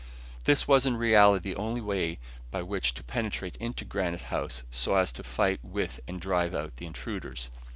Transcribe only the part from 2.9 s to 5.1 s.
to penetrate into Granite House so